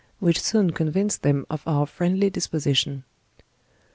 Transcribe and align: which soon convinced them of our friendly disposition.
which 0.17 0.41
soon 0.41 0.71
convinced 0.71 1.21
them 1.21 1.45
of 1.51 1.61
our 1.67 1.85
friendly 1.85 2.27
disposition. 2.27 3.03